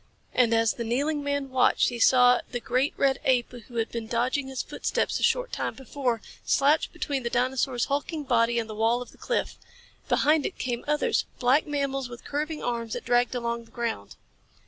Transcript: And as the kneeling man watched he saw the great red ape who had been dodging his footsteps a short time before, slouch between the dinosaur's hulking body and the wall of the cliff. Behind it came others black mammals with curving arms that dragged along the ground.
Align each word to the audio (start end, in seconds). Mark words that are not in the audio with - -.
And 0.33 0.51
as 0.51 0.73
the 0.73 0.83
kneeling 0.83 1.23
man 1.23 1.51
watched 1.51 1.89
he 1.89 1.99
saw 1.99 2.41
the 2.51 2.59
great 2.59 2.95
red 2.97 3.19
ape 3.23 3.51
who 3.51 3.75
had 3.75 3.89
been 3.91 4.07
dodging 4.07 4.47
his 4.47 4.63
footsteps 4.63 5.19
a 5.19 5.21
short 5.21 5.51
time 5.51 5.75
before, 5.75 6.23
slouch 6.43 6.91
between 6.91 7.21
the 7.21 7.29
dinosaur's 7.29 7.85
hulking 7.85 8.23
body 8.23 8.57
and 8.57 8.67
the 8.67 8.73
wall 8.73 9.03
of 9.03 9.11
the 9.11 9.19
cliff. 9.19 9.59
Behind 10.09 10.43
it 10.43 10.57
came 10.57 10.83
others 10.87 11.25
black 11.37 11.67
mammals 11.67 12.09
with 12.09 12.25
curving 12.25 12.63
arms 12.63 12.93
that 12.93 13.05
dragged 13.05 13.35
along 13.35 13.65
the 13.65 13.69
ground. 13.71 14.15